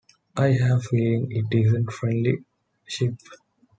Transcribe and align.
I 0.35 0.53
have 0.53 0.79
a 0.79 0.79
feeling 0.79 1.27
it 1.31 1.53
isn’t 1.55 1.87
a 1.87 1.91
friendly 1.91 2.43
ship. 2.87 3.17